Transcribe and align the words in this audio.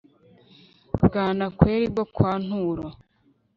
bwanakweli 1.03 1.85
bwo 1.93 2.05
kwa 2.13 2.31
nturo 2.43 2.87